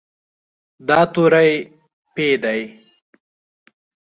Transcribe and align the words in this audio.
دا 0.87 0.99
توری 1.13 1.51
"پ" 2.13 2.15
دی. 2.43 2.61